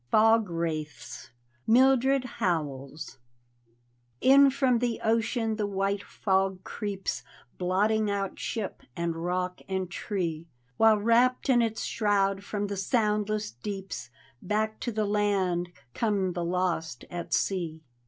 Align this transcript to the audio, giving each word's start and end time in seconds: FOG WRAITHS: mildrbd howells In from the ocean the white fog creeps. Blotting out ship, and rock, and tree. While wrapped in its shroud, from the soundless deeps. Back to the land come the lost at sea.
FOG 0.09 0.49
WRAITHS: 0.49 1.29
mildrbd 1.69 2.25
howells 2.25 3.19
In 4.19 4.49
from 4.49 4.79
the 4.79 4.99
ocean 5.03 5.57
the 5.57 5.67
white 5.67 6.01
fog 6.03 6.63
creeps. 6.63 7.21
Blotting 7.59 8.09
out 8.09 8.39
ship, 8.39 8.81
and 8.95 9.15
rock, 9.15 9.61
and 9.69 9.91
tree. 9.91 10.47
While 10.77 10.97
wrapped 10.97 11.49
in 11.49 11.61
its 11.61 11.83
shroud, 11.83 12.43
from 12.43 12.65
the 12.65 12.77
soundless 12.77 13.51
deeps. 13.51 14.09
Back 14.41 14.79
to 14.79 14.91
the 14.91 15.05
land 15.05 15.69
come 15.93 16.33
the 16.33 16.43
lost 16.45 17.05
at 17.11 17.31
sea. 17.31 17.83